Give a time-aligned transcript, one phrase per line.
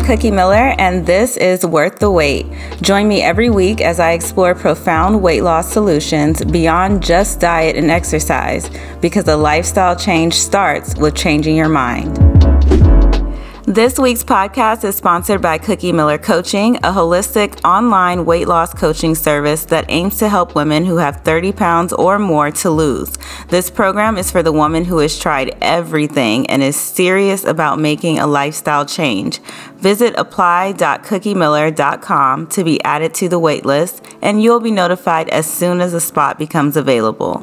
[0.00, 2.46] I'm Cookie Miller, and this is Worth the Wait.
[2.80, 7.90] Join me every week as I explore profound weight loss solutions beyond just diet and
[7.90, 8.70] exercise,
[9.02, 12.39] because a lifestyle change starts with changing your mind.
[13.70, 19.14] This week's podcast is sponsored by Cookie Miller Coaching, a holistic online weight loss coaching
[19.14, 23.16] service that aims to help women who have 30 pounds or more to lose.
[23.46, 28.18] This program is for the woman who has tried everything and is serious about making
[28.18, 29.38] a lifestyle change.
[29.76, 35.94] Visit apply.cookiemiller.com to be added to the waitlist, and you'll be notified as soon as
[35.94, 37.36] a spot becomes available.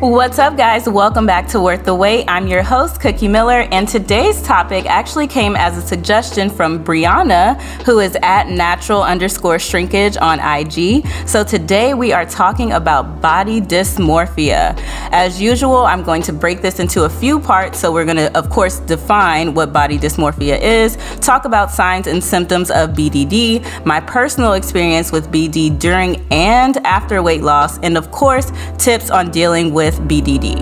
[0.00, 0.88] What's up, guys?
[0.88, 2.24] Welcome back to Worth the Wait.
[2.26, 7.60] I'm your host, Cookie Miller, and today's topic actually came as a suggestion from Brianna,
[7.82, 11.06] who is at natural underscore shrinkage on IG.
[11.28, 14.74] So today we are talking about body dysmorphia.
[15.12, 17.78] As usual, I'm going to break this into a few parts.
[17.78, 22.24] So we're going to, of course, define what body dysmorphia is, talk about signs and
[22.24, 28.10] symptoms of BDD, my personal experience with BD during and after weight loss, and of
[28.10, 30.60] course, tips on dealing with with BDD.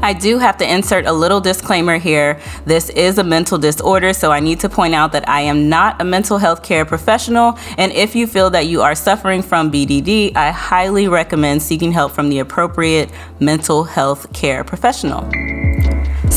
[0.00, 2.40] I do have to insert a little disclaimer here.
[2.64, 6.00] This is a mental disorder, so I need to point out that I am not
[6.00, 7.58] a mental health care professional.
[7.76, 12.12] And if you feel that you are suffering from BDD, I highly recommend seeking help
[12.12, 15.28] from the appropriate mental health care professional.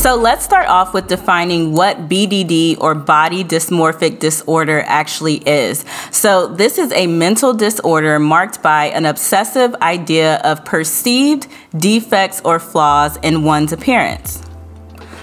[0.02, 5.84] So let's start off with defining what BDD or body dysmorphic disorder actually is.
[6.10, 12.58] So, this is a mental disorder marked by an obsessive idea of perceived defects or
[12.58, 14.42] flaws in one's appearance.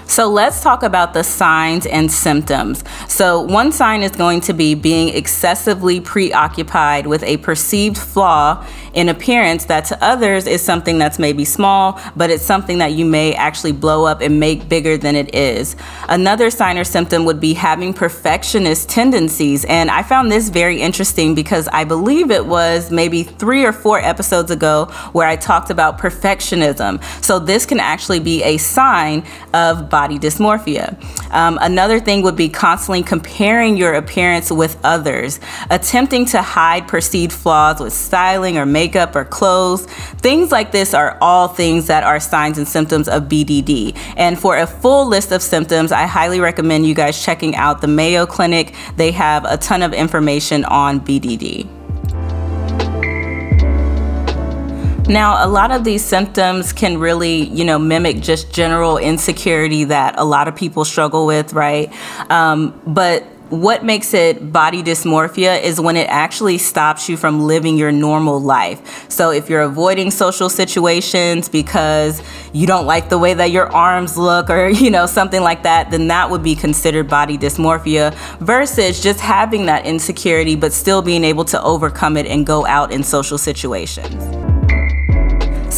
[0.10, 2.84] So let's talk about the signs and symptoms.
[3.08, 8.66] So, one sign is going to be being excessively preoccupied with a perceived flaw
[9.00, 13.06] in appearance that to others is something that's maybe small, but it's something that you
[13.06, 15.78] may actually blow up and make bigger than it is.
[16.10, 19.64] Another sign or symptom would be having perfectionist tendencies.
[19.64, 24.00] And I found this very interesting because I believe it was maybe three or four
[24.00, 27.02] episodes ago where I talked about perfectionism.
[27.24, 29.24] So, this can actually be a sign
[29.54, 31.02] of body dysmorphia.
[31.32, 35.40] Um, another thing would be constantly comparing your appearance with others,
[35.70, 39.86] attempting to hide perceived flaws with styling or makeup or clothes.
[40.18, 43.98] Things like this are all things that are signs and symptoms of BDD.
[44.18, 47.88] And for a full list of symptoms, I highly recommend you guys checking out the
[47.88, 48.76] Mayo Clinic.
[48.96, 51.68] They have a ton of information on BDD.
[55.10, 60.14] Now, a lot of these symptoms can really, you know, mimic just general insecurity that
[60.20, 61.92] a lot of people struggle with, right?
[62.30, 67.78] Um, but what makes it body dysmorphia is when it actually stops you from living
[67.78, 69.10] your normal life.
[69.10, 72.22] So if you're avoiding social situations because
[72.54, 75.92] you don't like the way that your arms look or you know something like that,
[75.92, 81.24] then that would be considered body dysmorphia versus just having that insecurity but still being
[81.24, 84.39] able to overcome it and go out in social situations.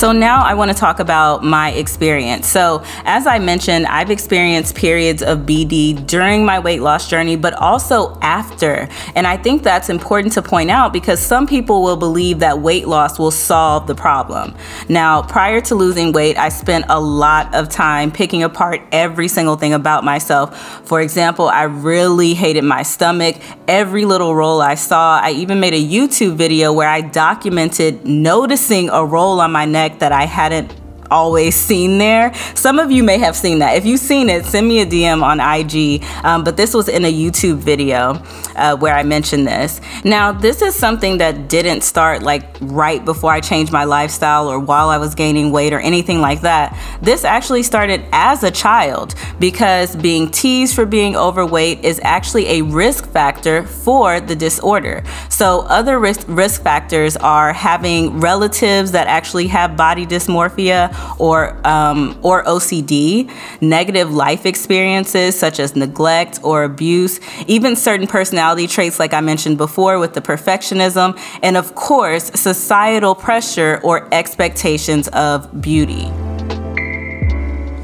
[0.02, 2.48] So now I want to talk about my experience.
[2.48, 7.54] So, as I mentioned, I've experienced periods of BD during my weight loss journey, but
[7.54, 8.90] also after.
[9.14, 12.88] And I think that's important to point out because some people will believe that weight
[12.88, 14.56] loss will solve the problem.
[14.90, 19.56] Now, prior to losing weight, I spent a lot of time picking apart every single
[19.56, 20.58] thing about myself.
[20.88, 23.36] For example, I really hated my stomach,
[23.68, 25.20] every little roll I saw.
[25.22, 29.91] I even made a YouTube video where I documented noticing a roll on my neck
[30.00, 30.81] that I hadn't
[31.12, 32.34] always seen there.
[32.56, 33.76] Some of you may have seen that.
[33.76, 36.04] If you've seen it, send me a DM on IG.
[36.24, 38.14] Um, but this was in a YouTube video
[38.56, 39.82] uh, where I mentioned this.
[40.04, 44.60] Now, this is something that didn't start like right before I changed my lifestyle or
[44.60, 46.78] while I was gaining weight or anything like that.
[47.02, 52.62] This actually started as a child because being teased for being overweight is actually a
[52.62, 55.04] risk factor for the disorder.
[55.30, 62.18] So, other risk, risk factors are having relatives that actually have body dysmorphia or um,
[62.22, 63.32] or OCD,
[63.62, 69.58] negative life experiences such as neglect or abuse, even certain personality traits like I mentioned
[69.58, 76.12] before with the perfectionism, and of course societal pressure or expectations of beauty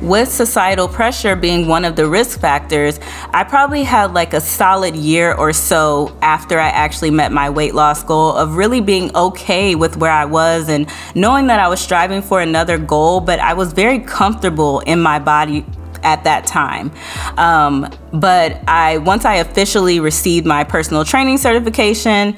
[0.02, 3.00] with societal pressure being one of the risk factors,
[3.34, 7.74] I probably had like a solid year or so after I actually met my weight
[7.74, 11.80] loss goal of really being okay with where I was and knowing that I was
[11.80, 15.66] striving for another goal, but I was very comfortable in my body
[16.04, 16.92] at that time.
[17.38, 22.38] Um, but I once I officially received my personal training certification,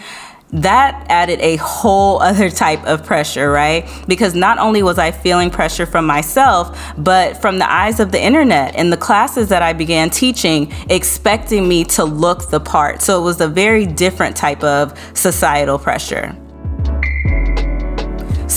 [0.51, 3.88] that added a whole other type of pressure, right?
[4.07, 8.22] Because not only was I feeling pressure from myself, but from the eyes of the
[8.22, 13.01] internet and the classes that I began teaching, expecting me to look the part.
[13.01, 16.36] So it was a very different type of societal pressure.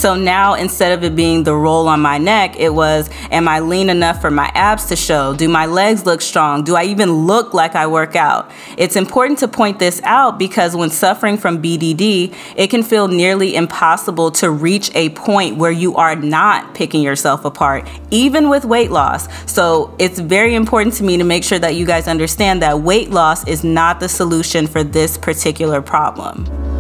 [0.03, 3.61] So now instead of it being the roll on my neck, it was, am I
[3.61, 5.33] lean enough for my abs to show?
[5.33, 6.65] Do my legs look strong?
[6.65, 8.51] Do I even look like I work out?
[8.77, 13.55] It's important to point this out because when suffering from BDD, it can feel nearly
[13.55, 18.91] impossible to reach a point where you are not picking yourself apart, even with weight
[18.91, 19.29] loss.
[19.49, 23.11] So it's very important to me to make sure that you guys understand that weight
[23.11, 26.72] loss is not the solution for this particular problem.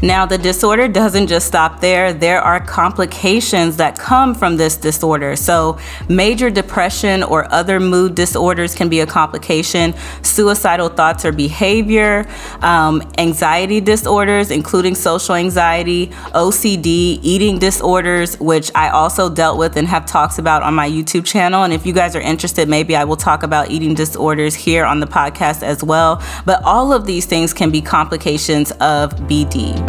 [0.00, 2.12] Now, the disorder doesn't just stop there.
[2.12, 5.34] There are complications that come from this disorder.
[5.34, 5.78] So,
[6.08, 12.28] major depression or other mood disorders can be a complication, suicidal thoughts or behavior,
[12.60, 19.88] um, anxiety disorders, including social anxiety, OCD, eating disorders, which I also dealt with and
[19.88, 21.64] have talks about on my YouTube channel.
[21.64, 25.00] And if you guys are interested, maybe I will talk about eating disorders here on
[25.00, 26.22] the podcast as well.
[26.44, 29.87] But all of these things can be complications of BD.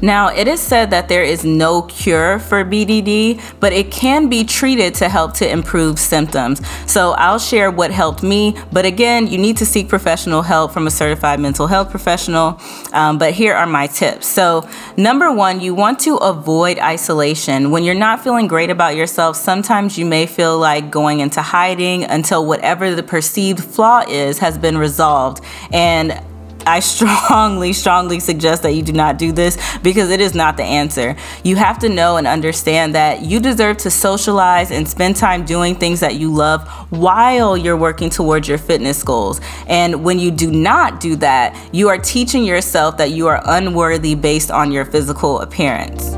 [0.00, 4.44] Now, it is said that there is no cure for BDD, but it can be
[4.44, 6.60] treated to help to improve symptoms.
[6.86, 10.86] So, I'll share what helped me, but again, you need to seek professional help from
[10.86, 12.60] a certified mental health professional.
[12.92, 14.26] Um, but here are my tips.
[14.26, 17.70] So, number one, you want to avoid isolation.
[17.70, 22.04] When you're not feeling great about yourself, sometimes you may feel like going into hiding
[22.04, 25.42] until whatever the perceived flaw is has been resolved.
[25.72, 26.22] And
[26.68, 30.64] I strongly, strongly suggest that you do not do this because it is not the
[30.64, 31.16] answer.
[31.42, 35.74] You have to know and understand that you deserve to socialize and spend time doing
[35.74, 39.40] things that you love while you're working towards your fitness goals.
[39.66, 44.14] And when you do not do that, you are teaching yourself that you are unworthy
[44.14, 46.17] based on your physical appearance.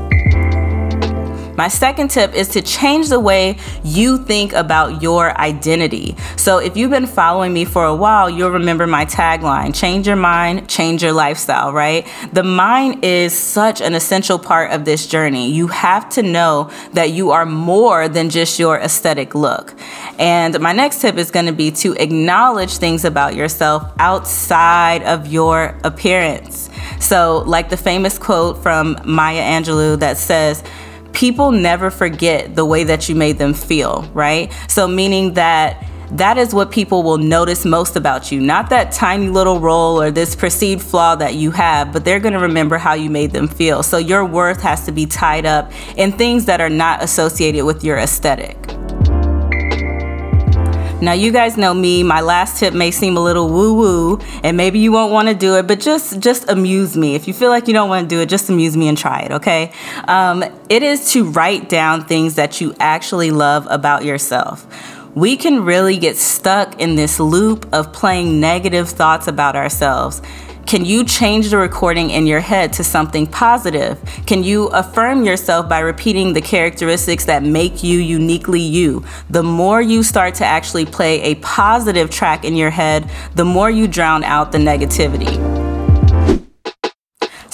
[1.61, 6.15] My second tip is to change the way you think about your identity.
[6.35, 10.15] So, if you've been following me for a while, you'll remember my tagline change your
[10.15, 12.07] mind, change your lifestyle, right?
[12.33, 15.51] The mind is such an essential part of this journey.
[15.51, 19.75] You have to know that you are more than just your aesthetic look.
[20.17, 25.27] And my next tip is going to be to acknowledge things about yourself outside of
[25.27, 26.71] your appearance.
[26.99, 30.63] So, like the famous quote from Maya Angelou that says,
[31.13, 34.51] people never forget the way that you made them feel, right?
[34.67, 38.41] So, meaning that that is what people will notice most about you.
[38.41, 42.33] Not that tiny little roll or this perceived flaw that you have, but they're going
[42.33, 43.81] to remember how you made them feel.
[43.83, 47.83] So, your worth has to be tied up in things that are not associated with
[47.83, 48.70] your aesthetic.
[51.01, 52.03] Now, you guys know me.
[52.03, 55.33] My last tip may seem a little woo woo, and maybe you won't want to
[55.33, 57.15] do it, but just just amuse me.
[57.15, 59.21] If you feel like you don't want to do it, just amuse me and try
[59.21, 59.73] it, okay?
[60.07, 64.67] Um, it is to write down things that you actually love about yourself
[65.13, 70.21] we can really get stuck in this loop of playing negative thoughts about ourselves.
[70.65, 73.99] Can you change the recording in your head to something positive?
[74.25, 79.03] Can you affirm yourself by repeating the characteristics that make you uniquely you?
[79.29, 83.69] The more you start to actually play a positive track in your head, the more
[83.69, 85.50] you drown out the negativity.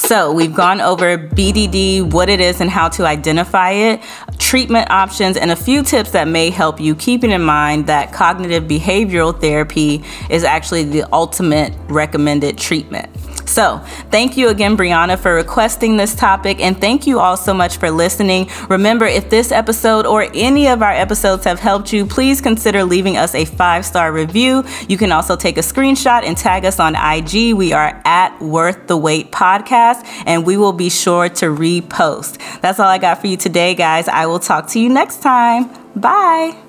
[0.08, 4.02] So, we've gone over BDD, what it is and how to identify it,
[4.38, 8.64] treatment options, and a few tips that may help you, keeping in mind that cognitive
[8.64, 13.17] behavioral therapy is actually the ultimate recommended treatment.
[13.48, 13.80] So,
[14.12, 17.90] thank you again, Brianna, for requesting this topic, and thank you all so much for
[17.90, 18.50] listening.
[18.70, 23.16] Remember, if this episode or any of our episodes have helped you, please consider leaving
[23.18, 24.64] us a five star review.
[24.90, 27.56] You can also take a screenshot and tag us on IG.
[27.56, 32.62] We are at Worth the Wait Podcast, and we will be sure to repost.
[32.62, 34.08] That's all I got for you today, guys.
[34.10, 35.70] I will talk to you next time.
[35.96, 36.67] Bye.